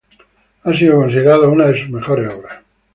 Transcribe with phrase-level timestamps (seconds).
[0.63, 2.63] Ha sido considerado una de sus mejores obras.